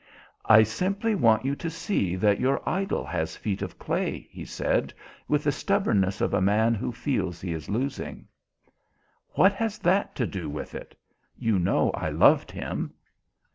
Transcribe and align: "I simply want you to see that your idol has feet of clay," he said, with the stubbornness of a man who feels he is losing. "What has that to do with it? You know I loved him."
"I 0.47 0.63
simply 0.63 1.13
want 1.13 1.45
you 1.45 1.55
to 1.57 1.69
see 1.69 2.15
that 2.15 2.39
your 2.39 2.67
idol 2.67 3.05
has 3.05 3.35
feet 3.35 3.61
of 3.61 3.77
clay," 3.77 4.27
he 4.31 4.43
said, 4.45 4.91
with 5.27 5.43
the 5.43 5.51
stubbornness 5.51 6.21
of 6.21 6.33
a 6.33 6.41
man 6.41 6.73
who 6.73 6.91
feels 6.91 7.39
he 7.39 7.53
is 7.53 7.69
losing. 7.69 8.27
"What 9.33 9.53
has 9.53 9.77
that 9.77 10.15
to 10.15 10.25
do 10.25 10.49
with 10.49 10.73
it? 10.73 10.97
You 11.37 11.59
know 11.59 11.91
I 11.91 12.09
loved 12.09 12.49
him." 12.49 12.95